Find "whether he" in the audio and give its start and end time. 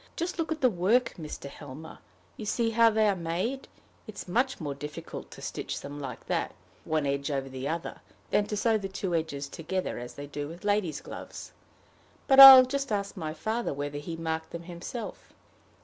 13.75-14.15